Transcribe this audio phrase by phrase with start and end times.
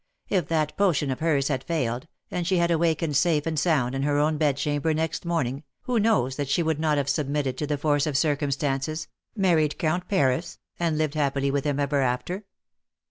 [0.29, 4.01] If that potion of hers had failed^ and she had awakened safe and sound in
[4.01, 7.77] her own bedchamber next morning, who knows that she would not have submitted to the
[7.77, 12.45] force of circumstances, married County Paris, and lived happily with him ever after.